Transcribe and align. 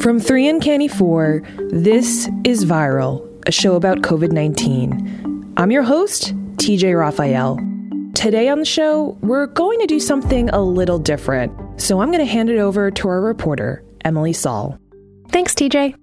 From 0.00 0.18
3 0.18 0.48
Uncanny 0.48 0.88
4, 0.88 1.42
this 1.68 2.28
is 2.44 2.64
Viral, 2.64 3.28
a 3.46 3.52
show 3.52 3.74
about 3.74 3.98
COVID 3.98 4.32
19. 4.32 5.52
I'm 5.58 5.70
your 5.70 5.82
host, 5.82 6.34
TJ 6.56 6.98
Raphael. 6.98 7.58
Today 8.14 8.48
on 8.48 8.58
the 8.58 8.64
show, 8.64 9.18
we're 9.20 9.46
going 9.48 9.78
to 9.80 9.86
do 9.86 10.00
something 10.00 10.48
a 10.48 10.62
little 10.62 10.98
different, 10.98 11.52
so 11.80 12.00
I'm 12.00 12.08
going 12.08 12.24
to 12.24 12.32
hand 12.32 12.48
it 12.48 12.58
over 12.58 12.90
to 12.90 13.08
our 13.08 13.20
reporter, 13.20 13.84
Emily 14.02 14.32
Saul. 14.32 14.78
Thanks, 15.28 15.54
TJ. 15.54 15.94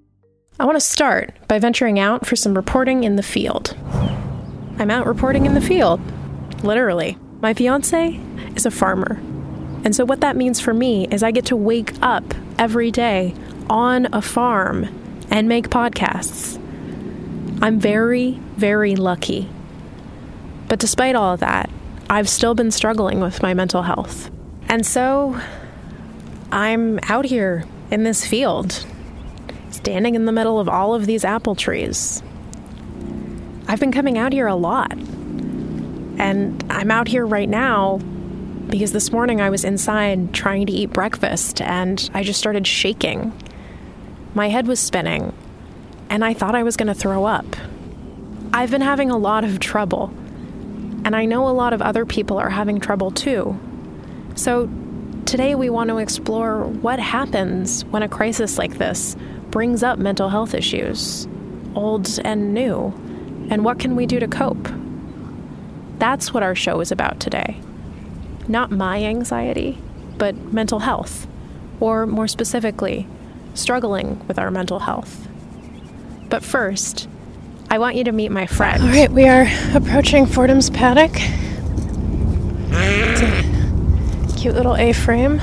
I 0.60 0.64
want 0.64 0.76
to 0.76 0.80
start 0.80 1.34
by 1.48 1.58
venturing 1.58 1.98
out 1.98 2.26
for 2.26 2.36
some 2.36 2.54
reporting 2.54 3.02
in 3.02 3.16
the 3.16 3.24
field. 3.24 3.76
I'm 4.78 4.90
out 4.90 5.06
reporting 5.06 5.46
in 5.46 5.54
the 5.54 5.60
field, 5.60 6.00
literally. 6.62 7.18
My 7.40 7.54
fiance 7.54 8.20
is 8.54 8.64
a 8.64 8.70
farmer. 8.70 9.20
And 9.82 9.96
so, 9.96 10.04
what 10.04 10.20
that 10.20 10.36
means 10.36 10.60
for 10.60 10.72
me 10.72 11.08
is 11.08 11.22
I 11.22 11.32
get 11.32 11.46
to 11.46 11.56
wake 11.56 11.94
up 12.02 12.24
every 12.58 12.90
day 12.90 13.34
on 13.70 14.08
a 14.12 14.20
farm 14.20 14.84
and 15.30 15.48
make 15.48 15.70
podcasts. 15.70 16.56
I'm 17.62 17.78
very, 17.78 18.32
very 18.56 18.96
lucky. 18.96 19.48
But 20.68 20.80
despite 20.80 21.14
all 21.14 21.34
of 21.34 21.40
that, 21.40 21.70
I've 22.10 22.28
still 22.28 22.54
been 22.54 22.72
struggling 22.72 23.20
with 23.20 23.42
my 23.42 23.54
mental 23.54 23.82
health. 23.82 24.30
And 24.68 24.84
so 24.84 25.40
I'm 26.50 26.98
out 27.04 27.24
here 27.24 27.64
in 27.92 28.02
this 28.02 28.26
field, 28.26 28.84
standing 29.70 30.16
in 30.16 30.24
the 30.24 30.32
middle 30.32 30.58
of 30.58 30.68
all 30.68 30.94
of 30.94 31.06
these 31.06 31.24
apple 31.24 31.54
trees. 31.54 32.22
I've 33.68 33.78
been 33.78 33.92
coming 33.92 34.18
out 34.18 34.32
here 34.32 34.48
a 34.48 34.56
lot. 34.56 34.92
And 36.18 36.64
I'm 36.68 36.90
out 36.90 37.06
here 37.06 37.24
right 37.24 37.48
now 37.48 37.98
because 38.68 38.92
this 38.92 39.12
morning 39.12 39.40
I 39.40 39.48
was 39.48 39.64
inside 39.64 40.34
trying 40.34 40.66
to 40.66 40.72
eat 40.72 40.92
breakfast 40.92 41.60
and 41.60 42.10
I 42.12 42.24
just 42.24 42.38
started 42.38 42.66
shaking. 42.66 43.32
My 44.32 44.48
head 44.48 44.68
was 44.68 44.78
spinning, 44.78 45.32
and 46.08 46.24
I 46.24 46.34
thought 46.34 46.54
I 46.54 46.62
was 46.62 46.76
going 46.76 46.86
to 46.86 46.94
throw 46.94 47.24
up. 47.24 47.44
I've 48.52 48.70
been 48.70 48.80
having 48.80 49.10
a 49.10 49.16
lot 49.16 49.42
of 49.42 49.58
trouble, 49.58 50.12
and 51.04 51.16
I 51.16 51.24
know 51.24 51.48
a 51.48 51.50
lot 51.50 51.72
of 51.72 51.82
other 51.82 52.06
people 52.06 52.38
are 52.38 52.50
having 52.50 52.78
trouble 52.78 53.10
too. 53.10 53.58
So, 54.36 54.68
today 55.26 55.56
we 55.56 55.68
want 55.68 55.90
to 55.90 55.98
explore 55.98 56.64
what 56.64 57.00
happens 57.00 57.84
when 57.86 58.04
a 58.04 58.08
crisis 58.08 58.56
like 58.56 58.78
this 58.78 59.16
brings 59.50 59.82
up 59.82 59.98
mental 59.98 60.28
health 60.28 60.54
issues, 60.54 61.26
old 61.74 62.08
and 62.24 62.54
new, 62.54 62.92
and 63.50 63.64
what 63.64 63.80
can 63.80 63.96
we 63.96 64.06
do 64.06 64.20
to 64.20 64.28
cope? 64.28 64.68
That's 65.98 66.32
what 66.32 66.44
our 66.44 66.54
show 66.54 66.80
is 66.80 66.92
about 66.92 67.18
today. 67.18 67.60
Not 68.46 68.70
my 68.70 69.02
anxiety, 69.02 69.78
but 70.18 70.36
mental 70.52 70.78
health, 70.78 71.26
or 71.80 72.06
more 72.06 72.28
specifically, 72.28 73.08
struggling 73.54 74.26
with 74.26 74.38
our 74.38 74.50
mental 74.50 74.78
health. 74.80 75.28
But 76.28 76.42
first, 76.42 77.08
I 77.70 77.78
want 77.78 77.96
you 77.96 78.04
to 78.04 78.12
meet 78.12 78.30
my 78.30 78.46
friend. 78.46 78.82
All 78.82 78.88
right, 78.88 79.10
we 79.10 79.28
are 79.28 79.46
approaching 79.74 80.26
Fordham's 80.26 80.70
paddock. 80.70 81.12
It's 82.72 83.22
a 83.22 84.38
cute 84.38 84.54
little 84.54 84.76
A 84.76 84.92
frame. 84.92 85.40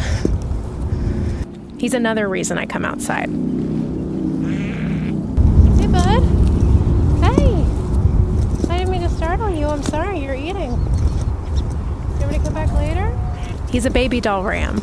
He's 1.78 1.94
another 1.94 2.28
reason 2.28 2.58
I 2.58 2.66
come 2.66 2.84
outside. 2.86 3.30
Hey, 5.80 5.88
bud. 5.88 6.24
Hey. 7.24 7.66
I 8.70 8.78
didn't 8.80 8.92
mean 8.92 9.02
to 9.02 9.10
startle 9.10 9.50
you. 9.50 9.68
I'm 9.68 9.84
sorry. 9.84 10.20
You're 10.20 10.34
eating. 10.34 10.72
You 10.72 10.78
want 12.20 12.32
me 12.32 12.38
to 12.38 12.44
come 12.44 12.54
back 12.54 12.74
later? 12.74 13.16
He's 13.70 13.86
a 13.86 13.92
baby 13.92 14.20
doll 14.20 14.44
ram. 14.44 14.82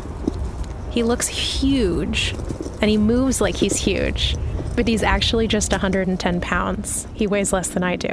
He 0.89 1.03
looks 1.03 1.27
huge, 1.27 2.33
and 2.81 2.89
he 2.89 2.97
moves 2.97 3.41
like 3.41 3.55
he's 3.55 3.75
huge, 3.75 4.35
but 4.75 4.87
he's 4.87 5.03
actually 5.03 5.47
just 5.47 5.71
110 5.71 6.41
pounds. 6.41 7.07
He 7.13 7.27
weighs 7.27 7.53
less 7.53 7.69
than 7.69 7.83
I 7.83 7.95
do. 7.95 8.09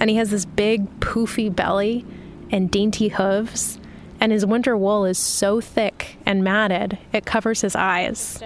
And 0.00 0.10
he 0.10 0.16
has 0.16 0.30
this 0.30 0.44
big, 0.44 1.00
poofy 1.00 1.54
belly 1.54 2.04
and 2.50 2.70
dainty 2.70 3.08
hooves, 3.08 3.78
and 4.20 4.32
his 4.32 4.46
winter 4.46 4.76
wool 4.76 5.04
is 5.04 5.18
so 5.18 5.60
thick 5.60 6.16
and 6.26 6.44
matted 6.44 6.98
it 7.12 7.26
covers 7.26 7.60
his 7.60 7.76
eyes. 7.76 8.42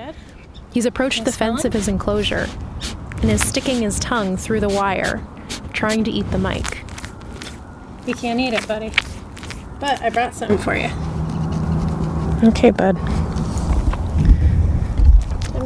He's 0.72 0.87
approached 0.87 1.25
the 1.25 1.32
fence 1.32 1.65
of 1.65 1.72
his 1.72 1.88
enclosure 1.88 2.47
and 3.20 3.31
is 3.31 3.47
sticking 3.47 3.82
his 3.82 3.98
tongue 3.98 4.36
through 4.36 4.60
the 4.60 4.69
wire, 4.69 5.25
trying 5.72 6.04
to 6.04 6.10
eat 6.10 6.31
the 6.31 6.38
mic. 6.38 6.84
You 8.06 8.15
can't 8.15 8.41
eat 8.41 8.54
it, 8.54 8.66
buddy. 8.66 8.92
But 9.78 10.00
I 10.03 10.10
brought 10.10 10.34
something 10.34 10.59
for 10.59 10.76
you. 10.76 10.91
Okay, 12.48 12.70
bud. 12.70 12.97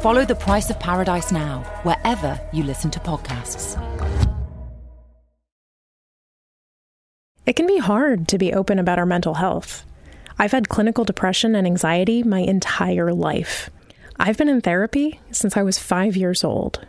Follow 0.00 0.24
The 0.24 0.34
Price 0.34 0.70
of 0.70 0.80
Paradise 0.80 1.30
now, 1.30 1.60
wherever 1.82 2.40
you 2.54 2.62
listen 2.62 2.90
to 2.92 3.00
podcasts. 3.00 3.76
It 7.44 7.52
can 7.54 7.66
be 7.66 7.76
hard 7.76 8.26
to 8.28 8.38
be 8.38 8.54
open 8.54 8.78
about 8.78 8.98
our 8.98 9.04
mental 9.04 9.34
health. 9.34 9.84
I've 10.38 10.52
had 10.52 10.70
clinical 10.70 11.04
depression 11.04 11.54
and 11.54 11.66
anxiety 11.66 12.22
my 12.22 12.38
entire 12.38 13.12
life. 13.12 13.68
I've 14.18 14.38
been 14.38 14.48
in 14.48 14.62
therapy 14.62 15.20
since 15.32 15.54
I 15.54 15.62
was 15.62 15.78
five 15.78 16.16
years 16.16 16.44
old. 16.44 16.86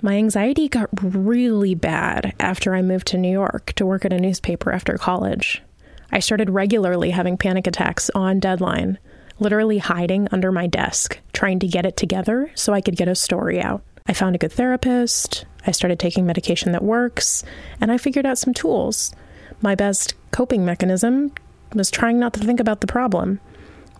My 0.00 0.14
anxiety 0.14 0.66
got 0.70 0.88
really 1.02 1.74
bad 1.74 2.32
after 2.40 2.74
I 2.74 2.80
moved 2.80 3.08
to 3.08 3.18
New 3.18 3.32
York 3.32 3.74
to 3.74 3.84
work 3.84 4.06
at 4.06 4.14
a 4.14 4.18
newspaper 4.18 4.72
after 4.72 4.96
college. 4.96 5.62
I 6.10 6.20
started 6.20 6.48
regularly 6.48 7.10
having 7.10 7.36
panic 7.36 7.66
attacks 7.66 8.08
on 8.14 8.40
deadline, 8.40 8.98
literally 9.38 9.78
hiding 9.78 10.28
under 10.30 10.52
my 10.52 10.66
desk, 10.66 11.18
trying 11.32 11.58
to 11.60 11.66
get 11.66 11.86
it 11.86 11.96
together 11.96 12.50
so 12.54 12.72
I 12.72 12.80
could 12.80 12.96
get 12.96 13.08
a 13.08 13.14
story 13.14 13.60
out. 13.60 13.82
I 14.06 14.12
found 14.12 14.34
a 14.34 14.38
good 14.38 14.52
therapist, 14.52 15.46
I 15.66 15.70
started 15.70 15.98
taking 15.98 16.26
medication 16.26 16.72
that 16.72 16.84
works, 16.84 17.42
and 17.80 17.90
I 17.90 17.98
figured 17.98 18.26
out 18.26 18.38
some 18.38 18.54
tools. 18.54 19.14
My 19.62 19.74
best 19.74 20.14
coping 20.30 20.64
mechanism 20.64 21.32
was 21.74 21.90
trying 21.90 22.18
not 22.18 22.34
to 22.34 22.40
think 22.40 22.60
about 22.60 22.80
the 22.80 22.86
problem, 22.86 23.40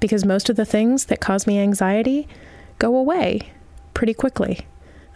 because 0.00 0.24
most 0.24 0.50
of 0.50 0.56
the 0.56 0.66
things 0.66 1.06
that 1.06 1.20
cause 1.20 1.46
me 1.46 1.58
anxiety 1.58 2.28
go 2.78 2.96
away 2.96 3.52
pretty 3.94 4.12
quickly. 4.12 4.66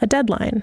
A 0.00 0.06
deadline, 0.06 0.62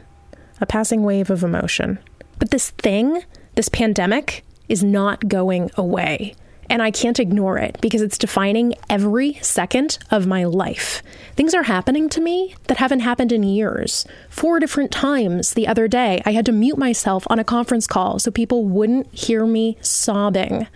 a 0.60 0.66
passing 0.66 1.04
wave 1.04 1.30
of 1.30 1.44
emotion. 1.44 2.00
But 2.40 2.50
this 2.52 2.72
thing, 2.72 3.24
this 3.56 3.70
pandemic, 3.70 4.44
is 4.68 4.84
not 4.84 5.28
going 5.28 5.70
away. 5.76 6.36
And 6.70 6.82
I 6.82 6.92
can't 6.92 7.20
ignore 7.20 7.58
it 7.58 7.78
because 7.82 8.02
it's 8.02 8.18
defining 8.18 8.74
every 8.90 9.34
second 9.36 9.98
of 10.10 10.26
my 10.26 10.44
life. 10.44 11.04
Things 11.36 11.54
are 11.54 11.64
happening 11.64 12.10
to 12.10 12.22
me 12.22 12.56
that 12.68 12.78
haven't 12.78 13.02
happened 13.02 13.32
in 13.32 13.44
years. 13.44 14.06
Four 14.30 14.60
different 14.60 14.92
times 14.92 15.54
the 15.54 15.68
other 15.68 15.88
day, 15.88 16.22
I 16.26 16.32
had 16.32 16.46
to 16.48 16.52
mute 16.52 16.78
myself 16.78 17.26
on 17.30 17.40
a 17.40 17.44
conference 17.44 17.88
call 17.88 18.20
so 18.20 18.32
people 18.32 18.66
wouldn't 18.66 19.14
hear 19.14 19.46
me 19.46 19.78
sobbing. 19.82 20.68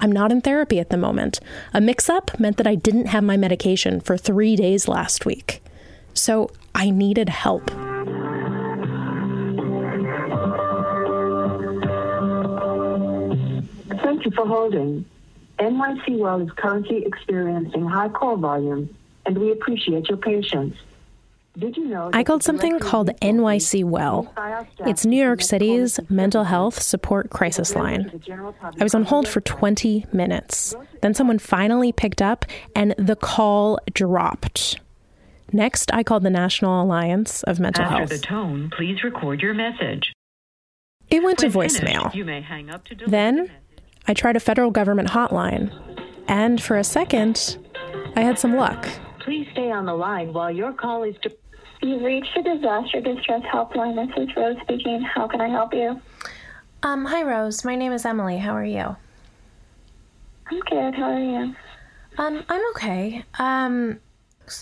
I'm 0.00 0.12
not 0.12 0.32
in 0.32 0.40
therapy 0.40 0.78
at 0.78 0.90
the 0.90 0.96
moment. 0.96 1.40
A 1.72 1.80
mix 1.80 2.08
up 2.08 2.38
meant 2.38 2.56
that 2.58 2.66
I 2.66 2.74
didn't 2.74 3.06
have 3.06 3.24
my 3.24 3.36
medication 3.36 4.00
for 4.00 4.16
three 4.16 4.54
days 4.54 4.86
last 4.86 5.24
week. 5.24 5.62
So 6.14 6.50
I 6.74 6.90
needed 6.90 7.28
help. 7.28 7.70
Thank 14.02 14.24
you 14.24 14.30
for 14.30 14.46
holding. 14.46 15.04
NYC 15.58 16.18
Well 16.18 16.40
is 16.40 16.50
currently 16.52 17.04
experiencing 17.04 17.86
high 17.86 18.08
call 18.08 18.36
volume, 18.36 18.94
and 19.26 19.36
we 19.38 19.50
appreciate 19.52 20.08
your 20.08 20.18
patience. 20.18 20.76
Did 21.58 21.76
you 21.76 21.86
know? 21.86 22.10
I 22.12 22.22
called 22.22 22.44
something 22.44 22.78
called 22.78 23.08
NYC 23.20 23.82
Well. 23.82 24.32
It's 24.80 25.04
New 25.04 25.20
York 25.22 25.42
City's 25.42 25.98
mental 26.08 26.44
health 26.44 26.80
support 26.80 27.30
crisis 27.30 27.74
line. 27.74 28.22
I 28.78 28.84
was 28.84 28.94
on 28.94 29.02
hold 29.02 29.26
for 29.26 29.40
20 29.40 30.06
minutes. 30.12 30.76
Then 31.02 31.14
someone 31.14 31.40
finally 31.40 31.90
picked 31.90 32.22
up 32.22 32.44
and 32.76 32.94
the 32.96 33.16
call 33.16 33.80
dropped. 33.92 34.78
Next, 35.52 35.92
I 35.92 36.04
called 36.04 36.22
the 36.22 36.30
National 36.30 36.80
Alliance 36.82 37.42
of 37.42 37.58
Mental 37.58 37.84
After 37.84 37.96
Health. 37.96 38.10
the 38.10 38.18
tone, 38.18 38.70
please 38.76 39.02
record 39.02 39.40
your 39.40 39.54
message. 39.54 40.12
It 41.10 41.22
went 41.24 41.38
to 41.38 41.48
voicemail. 41.48 42.14
you 42.14 42.24
may 42.24 42.42
hang 42.42 42.70
up 42.70 42.84
to 42.84 42.94
delete 42.94 43.10
Then 43.10 43.34
the 43.36 43.42
message. 43.44 43.56
I 44.08 44.14
tried 44.14 44.36
a 44.36 44.40
federal 44.40 44.70
government 44.70 45.10
hotline. 45.10 45.70
And 46.26 46.60
for 46.62 46.76
a 46.76 46.84
second, 46.84 47.58
I 48.16 48.22
had 48.22 48.38
some 48.38 48.56
luck. 48.56 48.88
Please 49.20 49.46
stay 49.52 49.70
on 49.70 49.84
the 49.84 49.94
line 49.94 50.32
while 50.32 50.50
your 50.50 50.72
call 50.72 51.02
is. 51.04 51.14
De- 51.22 51.30
You've 51.80 52.02
reached 52.02 52.30
the 52.34 52.42
disaster 52.42 53.00
distress 53.00 53.42
helpline. 53.42 53.94
This 53.94 54.24
is 54.28 54.36
Rose 54.36 54.56
speaking. 54.62 55.00
How 55.02 55.28
can 55.28 55.40
I 55.40 55.48
help 55.48 55.72
you? 55.72 56.00
Um, 56.82 57.04
hi, 57.04 57.22
Rose. 57.22 57.64
My 57.64 57.76
name 57.76 57.92
is 57.92 58.04
Emily. 58.04 58.38
How 58.38 58.52
are 58.56 58.64
you? 58.64 58.96
I'm 60.50 60.60
good. 60.68 60.94
How 60.96 61.12
are 61.12 61.20
you? 61.20 61.54
Um, 62.18 62.44
I'm 62.48 62.62
okay. 62.70 63.24
Um, 63.38 64.00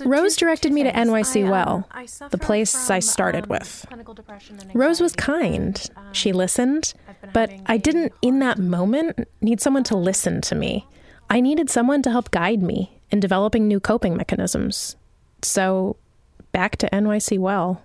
Rose 0.05 0.37
directed 0.37 0.73
me 0.73 0.83
to 0.83 0.93
NYC 0.93 1.45
um, 1.45 1.51
Well, 1.51 1.89
the 2.31 2.39
place 2.39 2.91
I 2.91 2.99
started 3.01 3.45
um, 3.45 3.49
with. 3.51 3.85
clinical 3.89 4.15
depression 4.15 4.59
and 4.61 4.75
Rose 4.75 5.01
was 5.01 5.15
kind. 5.15 5.89
um, 5.97 6.13
She 6.13 6.33
listened, 6.33 6.95
but 7.33 7.53
I 7.67 7.77
didn't, 7.77 8.13
in 8.23 8.39
that 8.41 8.59
moment, 8.59 9.29
need 9.41 9.61
someone 9.61 9.85
to 9.85 9.97
listen 9.97 10.41
to 10.43 10.55
me. 10.55 10.87
I 11.31 11.41
needed 11.41 11.71
someone 11.71 12.03
to 12.03 12.11
help 12.11 12.31
guide 12.31 12.63
me 12.63 13.01
in 13.11 13.21
developing 13.21 13.67
new 13.67 13.81
coping 13.81 14.17
mechanisms. 14.17 14.97
So, 15.43 15.97
back 16.53 16.77
to 16.79 16.89
NYC 16.91 17.39
Well. 17.39 17.83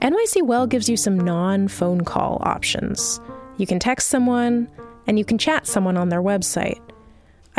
NYC 0.00 0.42
Well 0.42 0.66
gives 0.66 0.88
you 0.88 0.96
some 0.96 1.18
non 1.18 1.68
phone 1.68 2.02
call 2.02 2.38
options. 2.44 3.20
You 3.58 3.66
can 3.66 3.78
text 3.78 4.08
someone, 4.08 4.68
and 5.06 5.18
you 5.18 5.24
can 5.24 5.38
chat 5.38 5.66
someone 5.66 5.96
on 5.96 6.08
their 6.08 6.22
website. 6.22 6.80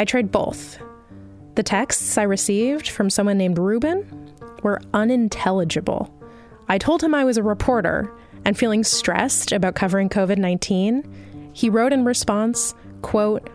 I 0.01 0.03
tried 0.03 0.31
both. 0.31 0.79
The 1.53 1.61
texts 1.61 2.17
I 2.17 2.23
received 2.23 2.89
from 2.89 3.11
someone 3.11 3.37
named 3.37 3.59
Ruben 3.59 4.33
were 4.63 4.81
unintelligible. 4.95 6.11
I 6.67 6.79
told 6.79 7.03
him 7.03 7.13
I 7.13 7.23
was 7.23 7.37
a 7.37 7.43
reporter 7.43 8.11
and 8.43 8.57
feeling 8.57 8.83
stressed 8.83 9.51
about 9.51 9.75
covering 9.75 10.09
COVID 10.09 10.39
19. 10.39 11.51
He 11.53 11.69
wrote 11.69 11.93
in 11.93 12.03
response, 12.03 12.73
quote, 13.03 13.47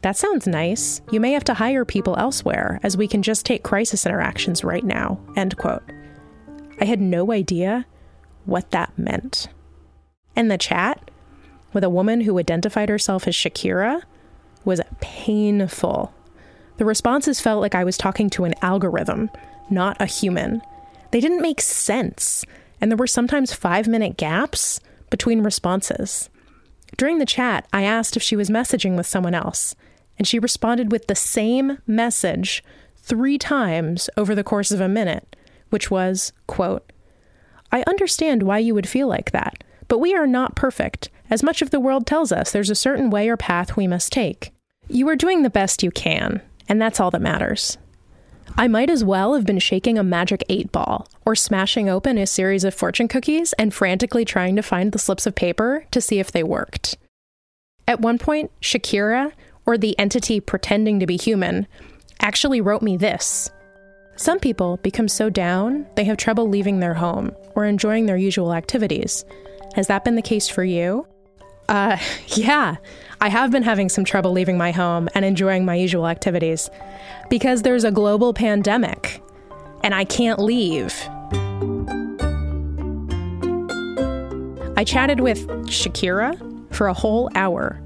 That 0.00 0.16
sounds 0.16 0.46
nice. 0.46 1.02
You 1.10 1.20
may 1.20 1.32
have 1.32 1.44
to 1.44 1.52
hire 1.52 1.84
people 1.84 2.16
elsewhere, 2.16 2.80
as 2.82 2.96
we 2.96 3.06
can 3.06 3.22
just 3.22 3.44
take 3.44 3.62
crisis 3.62 4.06
interactions 4.06 4.64
right 4.64 4.84
now. 4.84 5.20
End 5.36 5.58
quote. 5.58 5.82
I 6.80 6.86
had 6.86 7.02
no 7.02 7.30
idea 7.30 7.84
what 8.46 8.70
that 8.70 8.98
meant. 8.98 9.48
And 10.34 10.50
the 10.50 10.56
chat 10.56 11.10
with 11.74 11.84
a 11.84 11.90
woman 11.90 12.22
who 12.22 12.38
identified 12.38 12.88
herself 12.88 13.28
as 13.28 13.34
Shakira 13.34 14.04
was 14.64 14.80
painful. 15.00 16.12
The 16.76 16.84
responses 16.84 17.40
felt 17.40 17.60
like 17.60 17.74
I 17.74 17.84
was 17.84 17.96
talking 17.96 18.30
to 18.30 18.44
an 18.44 18.54
algorithm, 18.62 19.30
not 19.70 20.00
a 20.00 20.06
human. 20.06 20.62
They 21.10 21.20
didn't 21.20 21.42
make 21.42 21.60
sense, 21.60 22.44
and 22.80 22.90
there 22.90 22.96
were 22.96 23.06
sometimes 23.06 23.52
five 23.52 23.86
minute 23.86 24.16
gaps 24.16 24.80
between 25.10 25.42
responses. 25.42 26.30
During 26.96 27.18
the 27.18 27.26
chat, 27.26 27.66
I 27.72 27.82
asked 27.82 28.16
if 28.16 28.22
she 28.22 28.36
was 28.36 28.50
messaging 28.50 28.96
with 28.96 29.06
someone 29.06 29.34
else, 29.34 29.74
and 30.18 30.26
she 30.26 30.38
responded 30.38 30.92
with 30.92 31.06
the 31.06 31.14
same 31.14 31.78
message 31.86 32.62
three 32.96 33.38
times 33.38 34.08
over 34.16 34.34
the 34.34 34.44
course 34.44 34.70
of 34.70 34.80
a 34.80 34.88
minute, 34.88 35.36
which 35.70 35.90
was, 35.90 36.32
quote, 36.46 36.92
I 37.70 37.84
understand 37.86 38.44
why 38.44 38.58
you 38.58 38.74
would 38.74 38.88
feel 38.88 39.08
like 39.08 39.32
that, 39.32 39.64
but 39.88 39.98
we 39.98 40.14
are 40.14 40.26
not 40.26 40.56
perfect. 40.56 41.10
As 41.30 41.42
much 41.42 41.62
of 41.62 41.70
the 41.70 41.80
world 41.80 42.06
tells 42.06 42.30
us, 42.32 42.52
there's 42.52 42.70
a 42.70 42.76
certain 42.76 43.10
way 43.10 43.28
or 43.28 43.36
path 43.36 43.76
we 43.76 43.86
must 43.86 44.12
take. 44.12 44.53
You 44.88 45.08
are 45.08 45.16
doing 45.16 45.42
the 45.42 45.50
best 45.50 45.82
you 45.82 45.90
can, 45.90 46.42
and 46.68 46.80
that's 46.80 47.00
all 47.00 47.10
that 47.10 47.22
matters. 47.22 47.78
I 48.56 48.68
might 48.68 48.90
as 48.90 49.02
well 49.02 49.34
have 49.34 49.46
been 49.46 49.58
shaking 49.58 49.98
a 49.98 50.04
magic 50.04 50.44
eight 50.48 50.70
ball 50.70 51.08
or 51.24 51.34
smashing 51.34 51.88
open 51.88 52.18
a 52.18 52.26
series 52.26 52.62
of 52.64 52.74
fortune 52.74 53.08
cookies 53.08 53.52
and 53.54 53.72
frantically 53.72 54.24
trying 54.24 54.54
to 54.56 54.62
find 54.62 54.92
the 54.92 54.98
slips 54.98 55.26
of 55.26 55.34
paper 55.34 55.86
to 55.90 56.00
see 56.00 56.18
if 56.20 56.30
they 56.30 56.42
worked. 56.42 56.96
At 57.88 58.00
one 58.00 58.18
point, 58.18 58.52
Shakira, 58.60 59.32
or 59.66 59.76
the 59.76 59.98
entity 59.98 60.40
pretending 60.40 61.00
to 61.00 61.06
be 61.06 61.16
human, 61.16 61.66
actually 62.20 62.60
wrote 62.60 62.82
me 62.82 62.96
this. 62.96 63.50
Some 64.16 64.38
people 64.38 64.76
become 64.78 65.08
so 65.08 65.30
down 65.30 65.86
they 65.96 66.04
have 66.04 66.16
trouble 66.16 66.48
leaving 66.48 66.78
their 66.78 66.94
home 66.94 67.32
or 67.56 67.64
enjoying 67.64 68.06
their 68.06 68.16
usual 68.16 68.52
activities. 68.52 69.24
Has 69.74 69.88
that 69.88 70.04
been 70.04 70.14
the 70.14 70.22
case 70.22 70.48
for 70.48 70.62
you? 70.62 71.06
Uh, 71.68 71.98
yeah. 72.28 72.76
I 73.20 73.28
have 73.28 73.50
been 73.50 73.62
having 73.62 73.88
some 73.88 74.04
trouble 74.04 74.32
leaving 74.32 74.58
my 74.58 74.70
home 74.70 75.08
and 75.14 75.24
enjoying 75.24 75.64
my 75.64 75.74
usual 75.74 76.06
activities 76.06 76.68
because 77.30 77.62
there's 77.62 77.84
a 77.84 77.90
global 77.90 78.34
pandemic 78.34 79.22
and 79.82 79.94
I 79.94 80.04
can't 80.04 80.38
leave. 80.38 80.94
I 84.76 84.84
chatted 84.84 85.20
with 85.20 85.46
Shakira 85.68 86.74
for 86.74 86.88
a 86.88 86.94
whole 86.94 87.30
hour. 87.34 87.80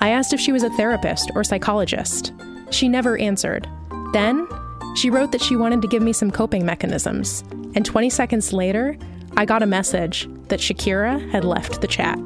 I 0.00 0.10
asked 0.10 0.32
if 0.32 0.40
she 0.40 0.52
was 0.52 0.62
a 0.62 0.70
therapist 0.70 1.30
or 1.34 1.44
psychologist. 1.44 2.32
She 2.70 2.88
never 2.88 3.18
answered. 3.18 3.68
Then, 4.12 4.48
she 4.96 5.10
wrote 5.10 5.32
that 5.32 5.42
she 5.42 5.56
wanted 5.56 5.82
to 5.82 5.88
give 5.88 6.02
me 6.02 6.12
some 6.12 6.30
coping 6.30 6.64
mechanisms, 6.64 7.42
and 7.74 7.84
20 7.84 8.10
seconds 8.10 8.52
later, 8.52 8.96
I 9.36 9.44
got 9.44 9.62
a 9.62 9.66
message 9.66 10.28
that 10.48 10.60
Shakira 10.60 11.30
had 11.30 11.44
left 11.44 11.80
the 11.80 11.88
chat. 11.88 12.18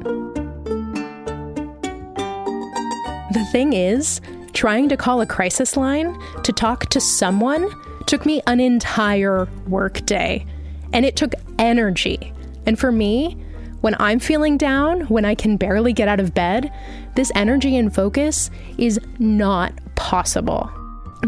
The 3.31 3.45
thing 3.51 3.73
is, 3.73 4.21
trying 4.53 4.89
to 4.89 4.97
call 4.97 5.21
a 5.21 5.25
crisis 5.25 5.77
line 5.77 6.17
to 6.43 6.51
talk 6.51 6.87
to 6.87 6.99
someone 6.99 7.69
took 8.07 8.25
me 8.25 8.41
an 8.47 8.59
entire 8.59 9.47
workday, 9.67 10.45
and 10.93 11.05
it 11.05 11.15
took 11.15 11.33
energy. 11.59 12.33
And 12.65 12.79
for 12.79 12.91
me, 12.91 13.37
when 13.81 13.95
I'm 13.99 14.19
feeling 14.19 14.57
down, 14.57 15.01
when 15.01 15.25
I 15.25 15.35
can 15.35 15.57
barely 15.57 15.93
get 15.93 16.07
out 16.07 16.19
of 16.19 16.33
bed, 16.33 16.73
this 17.15 17.31
energy 17.35 17.77
and 17.77 17.93
focus 17.93 18.49
is 18.77 18.99
not 19.19 19.73
possible. 19.95 20.71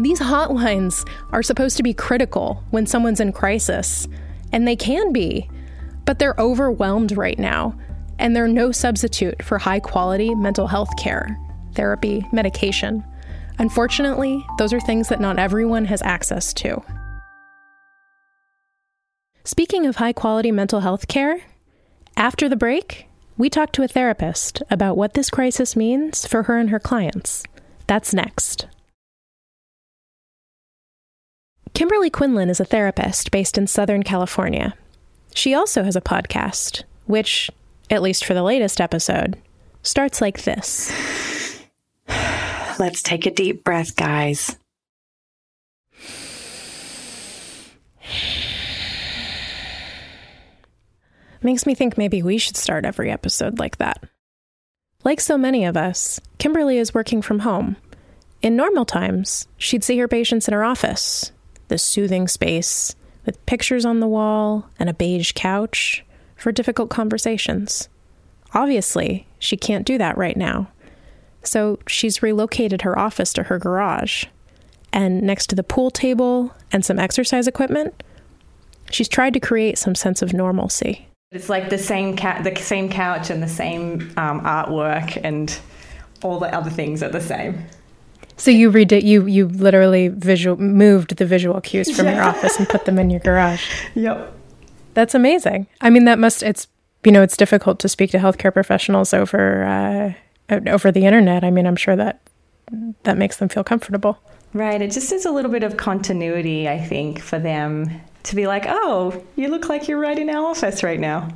These 0.00 0.18
hotlines 0.18 1.08
are 1.30 1.42
supposed 1.42 1.76
to 1.76 1.82
be 1.82 1.94
critical 1.94 2.64
when 2.70 2.86
someone's 2.86 3.20
in 3.20 3.32
crisis, 3.32 4.08
and 4.50 4.66
they 4.66 4.76
can 4.76 5.12
be, 5.12 5.48
but 6.04 6.18
they're 6.18 6.34
overwhelmed 6.36 7.16
right 7.16 7.38
now, 7.38 7.78
and 8.18 8.34
they're 8.34 8.48
no 8.48 8.72
substitute 8.72 9.42
for 9.42 9.58
high 9.58 9.80
quality 9.80 10.34
mental 10.34 10.66
health 10.66 10.90
care, 10.98 11.38
therapy, 11.74 12.26
medication. 12.32 13.04
Unfortunately, 13.58 14.44
those 14.58 14.72
are 14.72 14.80
things 14.80 15.08
that 15.08 15.20
not 15.20 15.38
everyone 15.38 15.84
has 15.86 16.02
access 16.02 16.52
to. 16.54 16.82
Speaking 19.44 19.86
of 19.86 19.96
high 19.96 20.12
quality 20.12 20.52
mental 20.52 20.80
health 20.80 21.08
care, 21.08 21.40
after 22.16 22.48
the 22.48 22.56
break, 22.56 23.08
we 23.36 23.50
talk 23.50 23.72
to 23.72 23.82
a 23.82 23.88
therapist 23.88 24.62
about 24.70 24.96
what 24.96 25.14
this 25.14 25.30
crisis 25.30 25.74
means 25.74 26.26
for 26.26 26.44
her 26.44 26.58
and 26.58 26.70
her 26.70 26.78
clients. 26.78 27.42
That's 27.86 28.14
next. 28.14 28.66
Kimberly 31.74 32.10
Quinlan 32.10 32.50
is 32.50 32.60
a 32.60 32.64
therapist 32.64 33.30
based 33.30 33.56
in 33.56 33.66
Southern 33.66 34.02
California. 34.02 34.74
She 35.34 35.54
also 35.54 35.82
has 35.82 35.96
a 35.96 36.02
podcast, 36.02 36.84
which, 37.06 37.50
at 37.90 38.02
least 38.02 38.24
for 38.24 38.34
the 38.34 38.42
latest 38.42 38.80
episode, 38.80 39.38
starts 39.82 40.20
like 40.20 40.42
this. 40.42 40.92
Let's 42.78 43.02
take 43.02 43.26
a 43.26 43.30
deep 43.30 43.64
breath, 43.64 43.96
guys. 43.96 44.56
Makes 51.42 51.66
me 51.66 51.74
think 51.74 51.98
maybe 51.98 52.22
we 52.22 52.38
should 52.38 52.56
start 52.56 52.84
every 52.84 53.10
episode 53.10 53.58
like 53.58 53.78
that. 53.78 54.02
Like 55.04 55.20
so 55.20 55.36
many 55.36 55.64
of 55.64 55.76
us, 55.76 56.20
Kimberly 56.38 56.78
is 56.78 56.94
working 56.94 57.20
from 57.22 57.40
home. 57.40 57.76
In 58.42 58.56
normal 58.56 58.84
times, 58.84 59.48
she'd 59.56 59.84
see 59.84 59.98
her 59.98 60.08
patients 60.08 60.46
in 60.46 60.54
her 60.54 60.64
office, 60.64 61.32
the 61.68 61.78
soothing 61.78 62.28
space 62.28 62.94
with 63.24 63.44
pictures 63.46 63.84
on 63.84 64.00
the 64.00 64.08
wall 64.08 64.68
and 64.78 64.88
a 64.88 64.94
beige 64.94 65.32
couch 65.34 66.04
for 66.36 66.52
difficult 66.52 66.90
conversations. 66.90 67.88
Obviously, 68.54 69.26
she 69.38 69.56
can't 69.56 69.86
do 69.86 69.98
that 69.98 70.16
right 70.16 70.36
now. 70.36 70.68
So 71.42 71.78
she's 71.86 72.22
relocated 72.22 72.82
her 72.82 72.98
office 72.98 73.32
to 73.34 73.44
her 73.44 73.58
garage. 73.58 74.24
And 74.92 75.22
next 75.22 75.46
to 75.48 75.56
the 75.56 75.62
pool 75.62 75.90
table 75.90 76.54
and 76.70 76.84
some 76.84 76.98
exercise 76.98 77.46
equipment, 77.46 78.02
she's 78.90 79.08
tried 79.08 79.34
to 79.34 79.40
create 79.40 79.78
some 79.78 79.94
sense 79.94 80.22
of 80.22 80.32
normalcy. 80.32 81.08
It's 81.32 81.48
like 81.48 81.70
the 81.70 81.78
same 81.78 82.14
ca- 82.16 82.42
the 82.42 82.54
same 82.56 82.90
couch 82.90 83.30
and 83.30 83.42
the 83.42 83.48
same 83.48 84.12
um, 84.18 84.42
artwork 84.42 85.18
and 85.24 85.58
all 86.22 86.38
the 86.38 86.54
other 86.54 86.68
things 86.70 87.02
are 87.02 87.08
the 87.08 87.22
same. 87.22 87.64
So 88.36 88.50
you 88.50 88.70
redid 88.70 89.02
you 89.02 89.26
you 89.26 89.48
literally 89.48 90.08
visual 90.08 90.56
moved 90.60 91.16
the 91.16 91.24
visual 91.24 91.60
cues 91.60 91.94
from 91.94 92.06
your 92.06 92.22
office 92.22 92.58
and 92.58 92.68
put 92.68 92.84
them 92.84 92.98
in 92.98 93.08
your 93.10 93.20
garage. 93.20 93.66
Yep. 93.94 94.34
That's 94.94 95.14
amazing. 95.14 95.68
I 95.80 95.88
mean, 95.88 96.04
that 96.04 96.18
must 96.18 96.42
it's 96.42 96.68
you 97.04 97.12
know 97.12 97.22
it's 97.22 97.36
difficult 97.36 97.78
to 97.80 97.88
speak 97.88 98.10
to 98.10 98.18
healthcare 98.18 98.52
professionals 98.52 99.14
over 99.14 99.64
uh, 99.64 100.12
Uh, 100.52 100.60
over 100.66 100.92
the 100.92 101.06
internet. 101.06 101.44
I 101.44 101.50
mean, 101.50 101.66
I'm 101.66 101.76
sure 101.76 101.96
that 101.96 102.20
that 103.04 103.16
makes 103.16 103.38
them 103.38 103.48
feel 103.48 103.64
comfortable. 103.64 104.18
Right. 104.52 104.82
It 104.82 104.90
just 104.90 105.10
is 105.10 105.24
a 105.24 105.30
little 105.30 105.50
bit 105.50 105.62
of 105.62 105.78
continuity, 105.78 106.68
I 106.68 106.78
think, 106.78 107.20
for 107.20 107.38
them 107.38 107.90
to 108.24 108.36
be 108.36 108.46
like, 108.46 108.66
oh, 108.68 109.24
you 109.34 109.48
look 109.48 109.70
like 109.70 109.88
you're 109.88 109.98
right 109.98 110.18
in 110.18 110.28
our 110.28 110.46
office 110.46 110.82
right 110.82 111.00
now. 111.00 111.30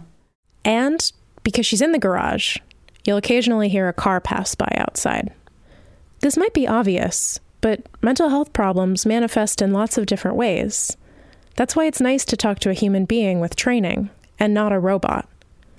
And 0.67 1.11
because 1.43 1.65
she's 1.65 1.81
in 1.81 1.93
the 1.93 1.99
garage, 1.99 2.59
you'll 3.05 3.17
occasionally 3.17 3.71
hear 3.71 3.89
a 3.89 3.95
car 3.95 4.21
pass 4.21 4.55
by 4.55 4.71
outside. 4.77 5.33
This 6.21 6.37
might 6.37 6.53
be 6.53 6.69
obvious, 6.69 7.41
but 7.63 7.87
mental 8.03 8.29
health 8.29 8.53
problems 8.53 9.07
manifest 9.07 9.63
in 9.63 9.73
lots 9.73 9.97
of 9.97 10.07
different 10.07 10.37
ways. 10.37 10.95
That's 11.55 11.75
why 11.75 11.87
it's 11.87 12.03
nice 12.03 12.27
to 12.27 12.37
talk 12.37 12.59
to 12.61 12.71
a 12.71 12.75
human 12.75 13.07
being 13.07 13.41
with 13.41 13.57
training 13.57 14.11
and 14.39 14.53
not 14.53 14.73
a 14.73 14.79
robot. 14.79 15.27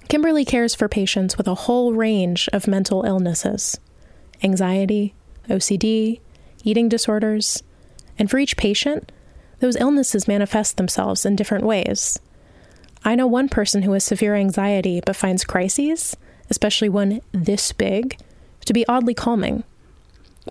Kimberly 0.10 0.46
cares 0.46 0.74
for 0.74 0.88
patients 0.88 1.38
with 1.38 1.48
a 1.48 1.56
whole 1.56 1.94
range 1.94 2.48
of 2.54 2.68
mental 2.68 3.04
illnesses 3.04 3.80
anxiety, 4.44 5.16
OCD, 5.50 6.20
eating 6.64 6.88
disorders, 6.88 7.64
and 8.20 8.30
for 8.30 8.38
each 8.38 8.56
patient, 8.56 9.12
those 9.60 9.76
illnesses 9.76 10.28
manifest 10.28 10.78
themselves 10.78 11.26
in 11.26 11.36
different 11.36 11.66
ways. 11.66 12.20
I 13.04 13.16
know 13.16 13.26
one 13.26 13.50
person 13.50 13.82
who 13.82 13.94
has 13.94 14.04
severe 14.04 14.36
anxiety 14.36 15.02
but 15.04 15.16
finds 15.16 15.44
crises, 15.44 16.16
especially 16.50 16.88
one 16.88 17.22
this 17.32 17.74
big, 17.74 18.18
to 18.66 18.74
be 18.74 18.88
oddly 18.88 19.14
calming. 19.14 19.64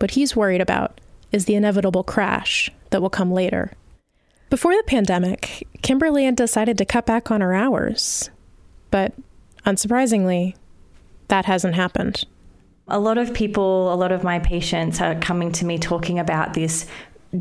What 0.01 0.13
he's 0.13 0.37
worried 0.37 0.61
about 0.61 1.01
is 1.33 1.45
the 1.45 1.55
inevitable 1.55 2.03
crash 2.03 2.71
that 2.91 3.01
will 3.01 3.11
come 3.11 3.31
later. 3.31 3.73
Before 4.51 4.75
the 4.77 4.83
pandemic, 4.87 5.67
Kimberly 5.83 6.25
had 6.25 6.37
decided 6.37 6.77
to 6.79 6.85
cut 6.85 7.07
back 7.07 7.31
on 7.31 7.41
her 7.41 7.55
hours. 7.55 8.31
But 8.91 9.13
unsurprisingly, 9.67 10.55
that 11.29 11.45
hasn't 11.45 11.75
happened. 11.75 12.25
A 12.89 13.01
lot 13.01 13.19
of 13.19 13.35
people, 13.35 13.93
a 13.93 13.97
lot 13.97 14.13
of 14.13 14.23
my 14.23 14.39
patients 14.39 15.01
are 15.01 15.17
coming 15.17 15.51
to 15.53 15.65
me 15.65 15.77
talking 15.77 16.19
about 16.19 16.55
this 16.55 16.87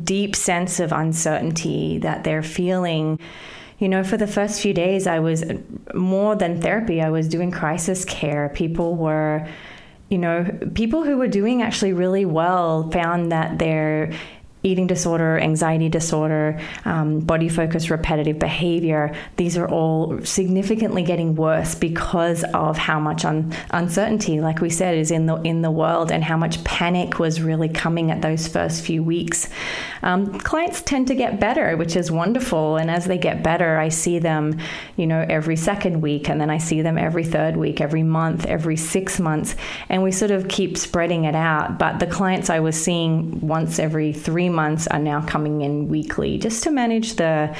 deep 0.03 0.35
sense 0.35 0.79
of 0.79 0.91
uncertainty 0.91 1.99
that 1.99 2.23
they're 2.23 2.43
feeling. 2.43 3.19
You 3.77 3.89
know, 3.89 4.03
for 4.03 4.17
the 4.17 4.27
first 4.27 4.59
few 4.59 4.73
days, 4.73 5.05
I 5.05 5.19
was 5.19 5.43
more 5.93 6.35
than 6.35 6.61
therapy, 6.61 7.01
I 7.01 7.09
was 7.09 7.27
doing 7.27 7.51
crisis 7.51 8.05
care. 8.05 8.49
People 8.49 8.95
were, 8.95 9.47
you 10.09 10.17
know, 10.17 10.45
people 10.73 11.03
who 11.03 11.17
were 11.17 11.27
doing 11.27 11.61
actually 11.61 11.93
really 11.93 12.25
well 12.25 12.89
found 12.89 13.31
that 13.31 13.59
their 13.59 14.11
eating 14.65 14.87
disorder, 14.87 15.37
anxiety 15.39 15.89
disorder, 15.89 16.59
um, 16.85 17.19
body 17.19 17.47
focused 17.47 17.89
repetitive 17.89 18.39
behavior, 18.39 19.15
these 19.37 19.57
are 19.57 19.69
all 19.69 20.19
significantly 20.23 21.03
getting 21.03 21.35
worse 21.35 21.75
because 21.75 22.43
of 22.53 22.77
how 22.77 22.99
much 22.99 23.23
un- 23.23 23.53
uncertainty, 23.71 24.41
like 24.41 24.59
we 24.59 24.69
said, 24.69 24.97
is 24.97 25.11
in 25.11 25.27
the 25.27 25.35
in 25.43 25.61
the 25.61 25.71
world, 25.71 26.11
and 26.11 26.23
how 26.23 26.35
much 26.35 26.63
panic 26.63 27.19
was 27.19 27.41
really 27.41 27.69
coming 27.69 28.09
at 28.11 28.21
those 28.21 28.47
first 28.47 28.83
few 28.83 29.03
weeks. 29.03 29.47
Um, 30.01 30.39
clients 30.39 30.81
tend 30.81 31.07
to 31.07 31.15
get 31.15 31.39
better, 31.39 31.77
which 31.77 31.95
is 31.95 32.11
wonderful, 32.11 32.77
and 32.77 32.89
as 32.89 33.05
they 33.05 33.17
get 33.17 33.43
better, 33.43 33.77
I 33.77 33.89
see 33.89 34.19
them, 34.19 34.57
you 34.97 35.05
know, 35.05 35.25
every 35.29 35.55
second 35.55 36.01
week, 36.01 36.29
and 36.29 36.41
then 36.41 36.49
I 36.49 36.57
see 36.57 36.81
them 36.81 36.97
every 36.97 37.23
third 37.23 37.55
week, 37.55 37.81
every 37.81 38.03
month, 38.03 38.45
every 38.45 38.77
six 38.77 39.19
months, 39.19 39.55
and 39.89 40.01
we 40.01 40.11
sort 40.11 40.31
of 40.31 40.47
keep 40.47 40.77
spreading 40.77 41.25
it 41.25 41.35
out. 41.35 41.77
But 41.77 41.99
the 41.99 42.07
clients 42.07 42.49
I 42.49 42.59
was 42.59 42.81
seeing 42.81 43.39
once 43.41 43.79
every 43.79 44.11
three 44.13 44.49
months 44.55 44.87
are 44.87 44.99
now 44.99 45.25
coming 45.25 45.61
in 45.61 45.89
weekly 45.89 46.37
just 46.37 46.63
to 46.63 46.71
manage 46.71 47.15
the 47.15 47.55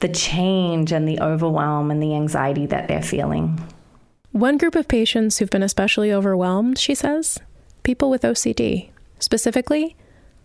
the 0.00 0.08
change 0.08 0.92
and 0.92 1.08
the 1.08 1.20
overwhelm 1.20 1.90
and 1.90 2.02
the 2.02 2.14
anxiety 2.14 2.66
that 2.66 2.86
they're 2.86 3.02
feeling. 3.02 3.58
One 4.32 4.58
group 4.58 4.74
of 4.74 4.88
patients 4.88 5.38
who've 5.38 5.50
been 5.50 5.62
especially 5.62 6.12
overwhelmed, 6.12 6.78
she 6.78 6.94
says, 6.94 7.38
people 7.82 8.10
with 8.10 8.20
OCD. 8.20 8.90
Specifically, 9.18 9.96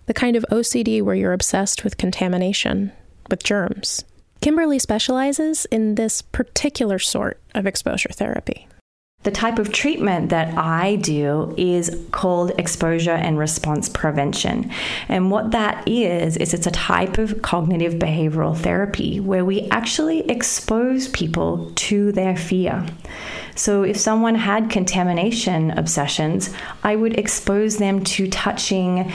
the 0.06 0.14
kind 0.14 0.38
of 0.38 0.46
OCD 0.50 1.02
where 1.02 1.16
you're 1.16 1.34
obsessed 1.34 1.84
with 1.84 1.98
contamination, 1.98 2.94
with 3.30 3.44
germs. 3.44 4.06
Kimberly 4.40 4.80
specializes 4.80 5.66
in 5.66 5.96
this 5.96 6.22
particular 6.22 6.98
sort 6.98 7.40
of 7.54 7.68
exposure 7.68 8.10
therapy. 8.14 8.68
The 9.24 9.32
type 9.32 9.60
of 9.60 9.72
treatment 9.72 10.30
that 10.30 10.58
I 10.58 10.96
do 10.96 11.54
is 11.56 11.96
called 12.10 12.54
exposure 12.58 13.12
and 13.12 13.38
response 13.38 13.88
prevention. 13.88 14.72
And 15.08 15.30
what 15.30 15.52
that 15.52 15.88
is, 15.88 16.38
is 16.38 16.56
it's 16.56 16.66
a 16.66 16.72
type 16.72 17.20
of 17.20 17.44
cognitive 17.44 17.96
behavioral 17.96 18.58
therapy 18.58 19.20
where 19.20 19.46
we 19.46 19.70
actually 19.70 20.28
expose 20.28 21.08
people 21.10 21.72
to 21.76 22.12
their 22.14 22.36
fear. 22.36 22.84
So 23.56 23.84
if 23.84 23.98
someone 23.98 24.36
had 24.36 24.72
contamination 24.72 25.70
obsessions, 25.72 26.52
I 26.84 26.96
would 26.96 27.20
expose 27.20 27.78
them 27.78 28.04
to 28.06 28.28
touching 28.28 29.12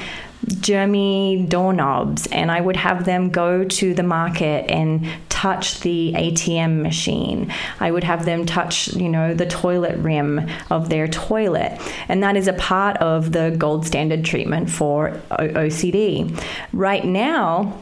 germy 0.47 1.49
doorknobs 1.49 2.27
and 2.29 2.53
I 2.53 2.61
would 2.61 2.77
have 2.77 3.05
them 3.05 3.31
go 3.31 3.65
to 3.65 3.95
the 3.95 4.05
market 4.05 4.71
and 4.71 5.07
touch 5.47 5.79
the 5.81 6.13
ATM 6.17 6.83
machine. 6.83 7.53
I 7.79 7.93
would 7.93 8.03
have 8.03 8.25
them 8.25 8.47
touch, 8.47 8.89
you 8.95 9.09
know, 9.09 9.33
the 9.33 9.47
toilet 9.47 9.97
rim 9.99 10.51
of 10.71 10.89
their 10.89 11.07
toilet. 11.07 11.81
And 12.09 12.21
that 12.25 12.37
is 12.37 12.49
a 12.49 12.53
part 12.55 12.97
of 12.97 13.31
the 13.31 13.55
gold 13.57 13.87
standard 13.87 14.25
treatment 14.25 14.69
for 14.69 15.11
OCD. 15.31 16.37
Right 16.73 17.05
now, 17.05 17.81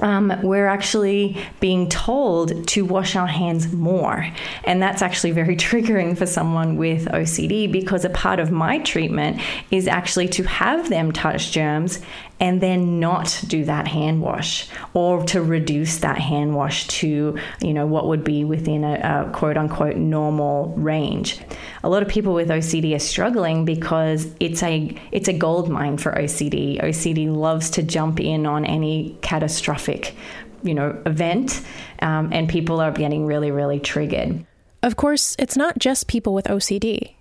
um, 0.00 0.32
we're 0.42 0.66
actually 0.66 1.36
being 1.60 1.88
told 1.88 2.66
to 2.68 2.84
wash 2.84 3.14
our 3.14 3.28
hands 3.28 3.72
more. 3.72 4.26
And 4.64 4.82
that's 4.82 5.00
actually 5.00 5.30
very 5.30 5.56
triggering 5.66 6.18
for 6.18 6.26
someone 6.26 6.76
with 6.76 7.06
OCD 7.06 7.70
because 7.70 8.04
a 8.04 8.10
part 8.10 8.40
of 8.40 8.50
my 8.50 8.80
treatment 8.80 9.40
is 9.70 9.86
actually 9.86 10.28
to 10.30 10.42
have 10.42 10.88
them 10.88 11.12
touch 11.12 11.52
germs 11.52 12.00
and 12.38 12.60
then 12.60 13.00
not 13.00 13.42
do 13.46 13.64
that 13.64 13.88
hand 13.88 14.20
wash 14.20 14.68
or 14.92 15.22
to 15.24 15.42
reduce 15.42 15.98
that 15.98 16.18
hand 16.18 16.54
wash 16.54 16.86
to 16.88 17.38
you 17.62 17.74
know 17.74 17.86
what 17.86 18.06
would 18.06 18.22
be 18.22 18.44
within 18.44 18.84
a, 18.84 19.26
a, 19.26 19.30
quote 19.32 19.56
unquote 19.56 19.96
normal 19.96 20.74
range. 20.76 21.40
A 21.82 21.88
lot 21.88 22.02
of 22.02 22.08
people 22.08 22.34
with 22.34 22.48
OCD 22.48 22.94
are 22.94 23.00
struggling 23.00 23.64
because 23.64 24.30
it's 24.38 24.62
a 24.62 24.94
it's 25.12 25.28
a 25.28 25.32
gold 25.32 25.70
mine 25.70 25.96
for 25.96 26.12
OCD 26.12 26.80
OCD 26.82 27.34
loves 27.34 27.70
to 27.70 27.82
jump 27.82 28.20
in 28.20 28.46
on 28.46 28.64
any 28.64 29.16
catastrophic 29.22 30.14
you 30.62 30.74
know 30.74 31.00
event 31.06 31.62
um, 32.00 32.30
and 32.32 32.48
people 32.48 32.80
are 32.80 32.92
getting 32.92 33.24
really 33.24 33.50
really 33.50 33.80
triggered. 33.80 34.44
Of 34.82 34.96
course 34.96 35.36
it's 35.38 35.56
not 35.56 35.78
just 35.78 36.06
people 36.06 36.34
with 36.34 36.46
OCD 36.46 37.14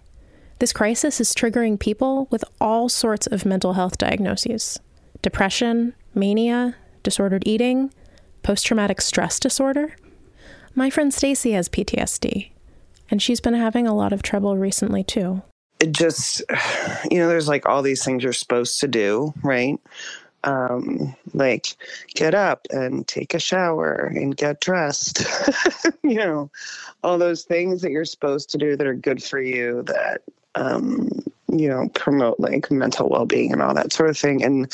this 0.59 0.71
crisis 0.71 1.19
is 1.19 1.33
triggering 1.33 1.77
people 1.77 2.27
with 2.31 2.43
all 2.61 2.87
sorts 2.87 3.27
of 3.27 3.45
mental 3.45 3.73
health 3.73 3.97
diagnoses 3.97 4.79
depression, 5.21 5.93
mania, 6.13 6.75
disordered 7.03 7.43
eating, 7.45 7.93
post 8.43 8.65
traumatic 8.65 9.01
stress 9.01 9.39
disorder. 9.39 9.95
My 10.73 10.89
friend 10.89 11.13
Stacy 11.13 11.51
has 11.51 11.69
PTSD, 11.69 12.51
and 13.09 13.21
she's 13.21 13.39
been 13.39 13.53
having 13.53 13.87
a 13.87 13.95
lot 13.95 14.13
of 14.13 14.21
trouble 14.21 14.57
recently 14.57 15.03
too. 15.03 15.41
It 15.79 15.91
just, 15.91 16.41
you 17.11 17.17
know, 17.17 17.27
there's 17.27 17.47
like 17.47 17.65
all 17.65 17.81
these 17.81 18.03
things 18.03 18.23
you're 18.23 18.33
supposed 18.33 18.79
to 18.81 18.87
do, 18.87 19.33
right? 19.43 19.79
Um, 20.43 21.15
like 21.33 21.75
get 22.13 22.35
up 22.35 22.67
and 22.69 23.07
take 23.07 23.33
a 23.33 23.39
shower 23.39 24.11
and 24.15 24.37
get 24.37 24.61
dressed. 24.61 25.25
you 26.03 26.15
know, 26.15 26.51
all 27.03 27.17
those 27.17 27.43
things 27.43 27.81
that 27.81 27.91
you're 27.91 28.05
supposed 28.05 28.51
to 28.51 28.57
do 28.57 28.75
that 28.75 28.85
are 28.85 28.93
good 28.93 29.23
for 29.23 29.41
you 29.41 29.81
that 29.83 30.21
um, 30.53 31.09
you 31.59 31.69
know, 31.69 31.89
promote 31.93 32.39
like 32.39 32.71
mental 32.71 33.09
well 33.09 33.25
being 33.25 33.51
and 33.51 33.61
all 33.61 33.73
that 33.73 33.93
sort 33.93 34.09
of 34.09 34.17
thing. 34.17 34.43
And 34.43 34.69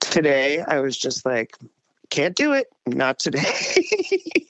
today 0.00 0.60
I 0.60 0.80
was 0.80 0.96
just 0.96 1.24
like, 1.26 1.56
can't 2.10 2.36
do 2.36 2.52
it. 2.52 2.72
Not 2.86 3.18
today. 3.18 3.44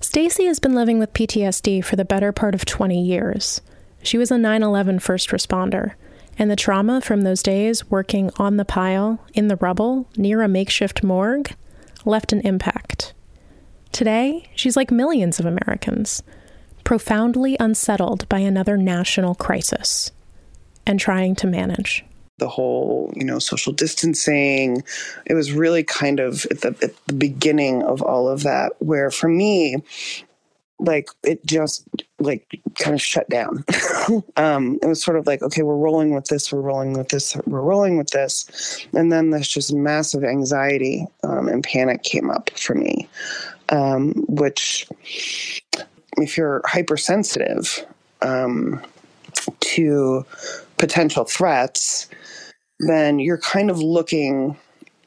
Stacy 0.00 0.46
has 0.46 0.58
been 0.58 0.74
living 0.74 0.98
with 0.98 1.12
PTSD 1.12 1.84
for 1.84 1.96
the 1.96 2.04
better 2.04 2.32
part 2.32 2.54
of 2.54 2.64
20 2.64 3.02
years. 3.02 3.60
She 4.02 4.16
was 4.16 4.30
a 4.30 4.38
9 4.38 4.62
11 4.62 5.00
first 5.00 5.30
responder, 5.30 5.94
and 6.38 6.50
the 6.50 6.56
trauma 6.56 7.00
from 7.00 7.22
those 7.22 7.42
days 7.42 7.90
working 7.90 8.30
on 8.36 8.56
the 8.56 8.64
pile, 8.64 9.20
in 9.34 9.48
the 9.48 9.56
rubble, 9.56 10.08
near 10.16 10.42
a 10.42 10.48
makeshift 10.48 11.02
morgue, 11.02 11.54
left 12.04 12.32
an 12.32 12.40
impact. 12.42 13.12
Today, 13.90 14.48
she's 14.54 14.76
like 14.76 14.90
millions 14.90 15.40
of 15.40 15.46
Americans 15.46 16.22
profoundly 16.88 17.54
unsettled 17.60 18.26
by 18.30 18.38
another 18.38 18.74
national 18.74 19.34
crisis 19.34 20.10
and 20.86 20.98
trying 20.98 21.34
to 21.34 21.46
manage. 21.46 22.02
The 22.38 22.48
whole, 22.48 23.12
you 23.14 23.26
know, 23.26 23.38
social 23.38 23.74
distancing, 23.74 24.82
it 25.26 25.34
was 25.34 25.52
really 25.52 25.84
kind 25.84 26.18
of 26.18 26.46
at 26.50 26.62
the, 26.62 26.68
at 26.82 27.06
the 27.06 27.12
beginning 27.12 27.82
of 27.82 28.00
all 28.00 28.26
of 28.26 28.42
that, 28.44 28.72
where 28.78 29.10
for 29.10 29.28
me, 29.28 29.76
like 30.78 31.10
it 31.24 31.44
just 31.44 31.86
like 32.20 32.58
kind 32.78 32.94
of 32.94 33.02
shut 33.02 33.28
down. 33.28 33.66
um, 34.38 34.78
it 34.80 34.86
was 34.86 35.02
sort 35.02 35.18
of 35.18 35.26
like, 35.26 35.42
okay, 35.42 35.60
we're 35.60 35.76
rolling 35.76 36.14
with 36.14 36.24
this, 36.28 36.50
we're 36.50 36.62
rolling 36.62 36.94
with 36.94 37.10
this, 37.10 37.36
we're 37.44 37.60
rolling 37.60 37.98
with 37.98 38.08
this, 38.12 38.86
and 38.94 39.12
then 39.12 39.28
this 39.28 39.46
just 39.46 39.74
massive 39.74 40.24
anxiety 40.24 41.06
um, 41.22 41.48
and 41.48 41.62
panic 41.62 42.02
came 42.02 42.30
up 42.30 42.48
for 42.56 42.74
me, 42.74 43.06
um, 43.68 44.14
which 44.26 44.88
if 46.22 46.36
you're 46.36 46.62
hypersensitive 46.64 47.84
um, 48.22 48.82
to 49.60 50.24
potential 50.76 51.24
threats, 51.24 52.08
then 52.80 53.18
you're 53.18 53.38
kind 53.38 53.70
of 53.70 53.78
looking 53.80 54.56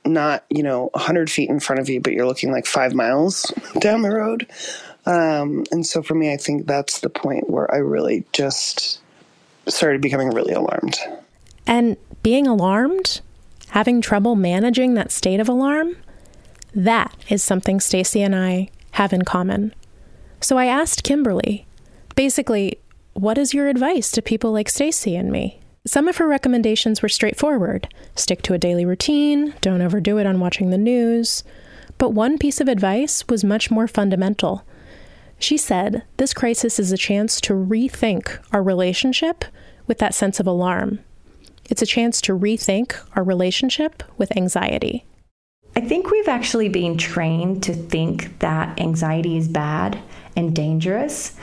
not 0.04 0.44
you 0.50 0.64
know 0.64 0.90
100 0.94 1.30
feet 1.30 1.48
in 1.48 1.60
front 1.60 1.80
of 1.80 1.88
you 1.88 2.02
but 2.02 2.12
you're 2.12 2.26
looking 2.26 2.52
like 2.52 2.66
five 2.66 2.92
miles 2.96 3.54
down 3.78 4.02
the 4.02 4.10
road 4.10 4.48
um, 5.06 5.64
and 5.72 5.86
so 5.86 6.02
for 6.02 6.16
me 6.16 6.34
i 6.34 6.38
think 6.38 6.66
that's 6.66 7.02
the 7.02 7.10
point 7.10 7.48
where 7.52 7.72
i 7.72 7.78
really 7.78 8.26
just 8.34 9.00
started 9.68 10.02
becoming 10.02 10.32
really 10.32 10.56
alarmed 10.56 10.98
and 11.68 11.98
being 12.24 12.48
alarmed 12.48 13.22
having 13.72 14.02
trouble 14.02 14.36
managing 14.36 14.96
that 14.96 15.12
state 15.12 15.40
of 15.40 15.48
alarm, 15.50 15.96
that 16.76 17.16
is 17.30 17.42
something 17.42 17.80
Stacy 17.80 18.22
and 18.22 18.36
I 18.36 18.70
have 18.92 19.14
in 19.14 19.24
common. 19.24 19.74
So 20.42 20.58
I 20.58 20.66
asked 20.66 21.04
Kimberly, 21.04 21.68
basically, 22.16 22.80
what 23.14 23.38
is 23.38 23.54
your 23.54 23.70
advice 23.70 24.12
to 24.12 24.24
people 24.24 24.52
like 24.52 24.70
Stacy 24.70 25.16
and 25.16 25.32
me? 25.32 25.60
Some 25.86 26.08
of 26.08 26.18
her 26.18 26.28
recommendations 26.28 27.02
were 27.02 27.10
straightforward 27.10 27.88
stick 28.16 28.42
to 28.44 28.54
a 28.54 28.60
daily 28.60 28.84
routine, 28.84 29.54
don't 29.62 29.82
overdo 29.82 30.18
it 30.18 30.26
on 30.26 30.40
watching 30.40 30.72
the 30.72 30.78
news. 30.78 31.44
But 32.00 32.10
one 32.10 32.40
piece 32.40 32.60
of 32.60 32.68
advice 32.68 33.28
was 33.28 33.44
much 33.44 33.70
more 33.70 33.88
fundamental. 33.88 34.66
She 35.38 35.58
said, 35.58 36.04
This 36.18 36.34
crisis 36.34 36.80
is 36.80 36.92
a 36.92 36.98
chance 36.98 37.40
to 37.42 37.54
rethink 37.54 38.40
our 38.52 38.64
relationship 38.64 39.46
with 39.86 40.00
that 40.00 40.16
sense 40.16 40.40
of 40.40 40.48
alarm. 40.48 41.00
It's 41.66 41.84
a 41.84 41.88
chance 41.88 42.20
to 42.22 42.38
rethink 42.38 42.96
our 43.16 43.24
relationship 43.24 44.04
with 44.18 44.36
anxiety. 44.36 45.06
I 45.76 45.82
think 45.82 46.10
we've 46.12 46.28
actually 46.28 46.70
been 46.70 46.98
trained 46.98 47.64
to 47.64 47.74
think 47.74 48.40
that 48.40 48.80
anxiety 48.80 49.38
is 49.38 49.48
bad 49.48 50.02
and 50.36 50.56
dangerous. 50.56 51.36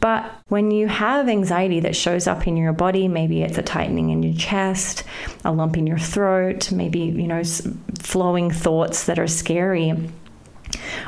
But 0.00 0.30
when 0.48 0.70
you 0.70 0.86
have 0.86 1.28
anxiety 1.28 1.80
that 1.80 1.96
shows 1.96 2.26
up 2.26 2.46
in 2.46 2.56
your 2.58 2.74
body, 2.74 3.08
maybe 3.08 3.42
it's 3.42 3.56
a 3.56 3.62
tightening 3.62 4.10
in 4.10 4.22
your 4.22 4.34
chest, 4.34 5.04
a 5.44 5.52
lump 5.52 5.78
in 5.78 5.86
your 5.86 5.98
throat, 5.98 6.70
maybe, 6.70 7.00
you 7.00 7.26
know, 7.26 7.42
flowing 7.98 8.50
thoughts 8.50 9.04
that 9.04 9.18
are 9.18 9.26
scary 9.26 9.94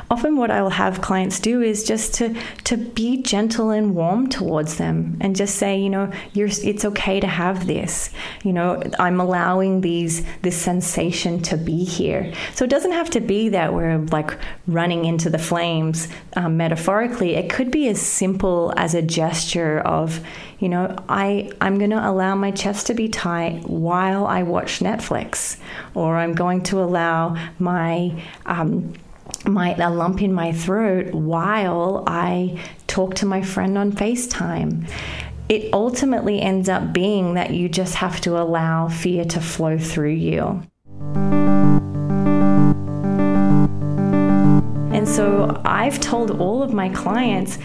often 0.09 0.37
what 0.37 0.51
I'll 0.51 0.69
have 0.69 1.01
clients 1.01 1.39
do 1.39 1.61
is 1.61 1.83
just 1.83 2.13
to 2.15 2.35
to 2.65 2.77
be 2.77 3.21
gentle 3.21 3.69
and 3.69 3.95
warm 3.95 4.27
towards 4.27 4.77
them 4.77 5.17
and 5.21 5.35
just 5.35 5.55
say, 5.55 5.79
you 5.79 5.89
know, 5.89 6.11
it's 6.33 6.85
okay 6.85 7.19
to 7.19 7.27
have 7.27 7.67
this. 7.67 8.09
You 8.43 8.53
know, 8.53 8.81
I'm 8.99 9.19
allowing 9.19 9.81
these 9.81 10.25
this 10.41 10.55
sensation 10.57 11.41
to 11.43 11.57
be 11.57 11.83
here. 11.83 12.33
So 12.53 12.65
it 12.65 12.69
doesn't 12.69 12.91
have 12.91 13.09
to 13.11 13.19
be 13.19 13.49
that 13.49 13.73
we're 13.73 13.97
like 14.11 14.37
running 14.67 15.05
into 15.05 15.29
the 15.29 15.37
flames 15.37 16.07
um, 16.35 16.57
metaphorically. 16.57 17.35
It 17.35 17.49
could 17.49 17.71
be 17.71 17.87
as 17.87 18.01
simple 18.01 18.73
as 18.77 18.93
a 18.93 19.01
gesture 19.01 19.79
of, 19.79 20.19
you 20.59 20.69
know, 20.69 20.95
I 21.09 21.51
I'm 21.61 21.77
going 21.77 21.91
to 21.91 22.09
allow 22.09 22.35
my 22.35 22.51
chest 22.51 22.87
to 22.87 22.93
be 22.93 23.09
tight 23.09 23.63
while 23.67 24.25
I 24.25 24.43
watch 24.43 24.79
Netflix, 24.79 25.57
or 25.93 26.17
I'm 26.17 26.33
going 26.33 26.63
to 26.63 26.81
allow 26.81 27.35
my 27.59 28.23
um, 28.45 28.93
my 29.47 29.75
a 29.75 29.89
lump 29.89 30.21
in 30.21 30.33
my 30.33 30.51
throat 30.51 31.13
while 31.13 32.03
I 32.07 32.59
talk 32.87 33.15
to 33.15 33.25
my 33.25 33.41
friend 33.41 33.77
on 33.77 33.91
FaceTime. 33.91 34.89
It 35.49 35.73
ultimately 35.73 36.41
ends 36.41 36.67
up 36.67 36.91
being 36.91 37.35
that 37.35 37.51
you 37.51 37.69
just 37.69 37.95
have 37.95 38.19
to 38.21 38.37
allow 38.37 38.89
fear 38.89 39.23
to 39.25 39.39
flow 39.39 39.77
through 39.77 40.11
you. 40.11 40.63
And 44.93 45.07
so 45.07 45.61
I've 45.63 45.99
told 45.99 46.31
all 46.41 46.63
of 46.63 46.73
my 46.73 46.89
clients 46.89 47.59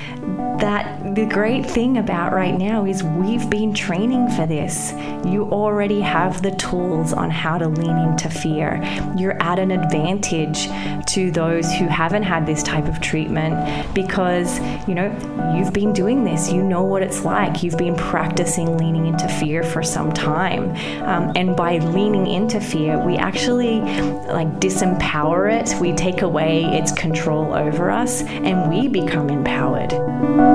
that 0.63 1.17
the 1.17 1.27
great 1.27 1.67
thing 1.67 1.99
about 1.99 2.33
right 2.33 2.57
now 2.57 2.87
is 2.87 3.03
we've 3.03 3.51
been 3.51 3.75
training 3.75 4.31
for 4.31 4.47
this. 4.47 4.93
You 5.27 5.49
already 5.51 6.01
have 6.01 6.41
the 6.41 6.53
tools 6.53 7.13
on 7.13 7.31
how 7.31 7.59
to 7.59 7.67
lean 7.67 7.99
into 7.99 8.31
fear. 8.31 8.81
You're 9.17 9.43
at 9.43 9.59
an 9.59 9.73
advantage 9.73 10.69
to 11.15 11.33
those 11.33 11.69
who 11.73 11.87
haven't 11.89 12.23
had 12.23 12.47
this 12.47 12.63
type 12.63 12.87
of 12.87 13.01
treatment 13.01 13.93
because, 13.93 14.61
you 14.87 14.95
know, 14.95 15.11
you've 15.57 15.73
been 15.73 15.93
doing 15.93 16.23
this. 16.23 16.53
You 16.53 16.63
know 16.63 16.85
what 16.85 17.03
it's 17.03 17.25
like. 17.25 17.65
You've 17.65 17.77
been 17.77 17.97
practicing 17.97 18.79
leaning 18.79 19.07
into 19.07 19.29
fear 19.29 19.65
for 19.65 19.83
some 19.83 20.13
time. 20.13 20.71
Um, 21.03 21.33
and 21.35 21.57
by 21.57 21.79
leaning 21.79 22.29
into 22.29 22.61
fear, 22.61 23.05
we 23.05 23.17
actually 23.17 23.81
like 23.81 24.49
disempower 24.61 25.51
it. 25.51 25.81
We 25.81 25.93
take 25.93 26.23
away 26.23 26.67
its 26.67 26.93
control 26.93 27.53
over 27.53 27.91
us 27.91 28.23
and 28.23 28.71
we 28.71 28.87
become 28.87 29.29
empowered. 29.29 30.52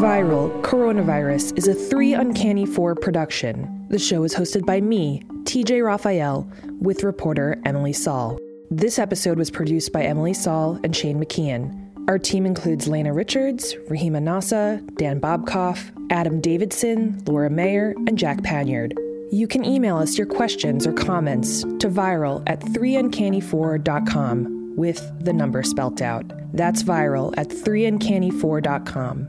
Viral 0.00 0.60
Coronavirus 0.60 1.56
is 1.56 1.68
a 1.68 1.74
3 1.74 2.12
Uncanny 2.12 2.66
4 2.66 2.94
production. 2.96 3.86
The 3.88 3.98
show 3.98 4.22
is 4.24 4.34
hosted 4.34 4.66
by 4.66 4.82
me, 4.82 5.22
TJ 5.44 5.82
Raphael, 5.82 6.46
with 6.80 7.02
reporter 7.02 7.58
Emily 7.64 7.94
Saul. 7.94 8.38
This 8.70 8.98
episode 8.98 9.38
was 9.38 9.50
produced 9.50 9.90
by 9.90 10.02
Emily 10.02 10.34
Saul 10.34 10.78
and 10.84 10.94
Shane 10.94 11.18
McKeon. 11.18 11.89
Our 12.08 12.18
team 12.18 12.46
includes 12.46 12.88
Lena 12.88 13.12
Richards, 13.12 13.76
Rahima 13.88 14.20
Nasa, 14.20 14.84
Dan 14.96 15.20
Bobkoff, 15.20 15.92
Adam 16.10 16.40
Davidson, 16.40 17.22
Laura 17.26 17.50
Mayer, 17.50 17.94
and 18.06 18.16
Jack 18.18 18.42
Panyard. 18.42 18.94
You 19.30 19.46
can 19.46 19.64
email 19.64 19.96
us 19.96 20.18
your 20.18 20.26
questions 20.26 20.84
or 20.86 20.92
comments 20.92 21.62
to 21.62 21.88
viral 21.88 22.42
at 22.48 22.60
3uncanny4.com 22.60 24.74
with 24.76 25.24
the 25.24 25.32
number 25.32 25.62
spelt 25.62 26.02
out. 26.02 26.24
That's 26.52 26.82
viral 26.82 27.32
at 27.36 27.48
3uncanny4.com. 27.48 29.28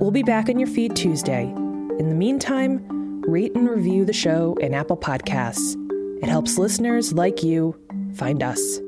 We'll 0.00 0.10
be 0.10 0.24
back 0.24 0.48
on 0.48 0.58
your 0.58 0.68
feed 0.68 0.96
Tuesday. 0.96 1.44
In 1.44 2.08
the 2.08 2.16
meantime, 2.16 3.20
rate 3.22 3.54
and 3.54 3.68
review 3.68 4.04
the 4.04 4.12
show 4.12 4.56
in 4.60 4.74
Apple 4.74 4.96
Podcasts. 4.96 5.76
It 6.22 6.28
helps 6.28 6.58
listeners 6.58 7.12
like 7.12 7.44
you 7.44 7.76
find 8.14 8.42
us. 8.42 8.80